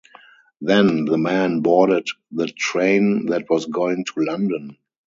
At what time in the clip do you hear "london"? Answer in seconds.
4.17-4.77